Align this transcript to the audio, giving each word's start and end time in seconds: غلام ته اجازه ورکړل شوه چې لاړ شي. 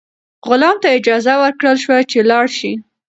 غلام 0.47 0.75
ته 0.83 0.87
اجازه 0.99 1.33
ورکړل 1.43 1.77
شوه 1.83 1.97
چې 2.11 2.19
لاړ 2.29 2.45
شي. 2.57 2.71